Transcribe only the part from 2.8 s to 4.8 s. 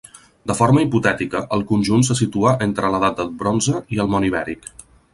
l'edat del bronze i el món ibèric.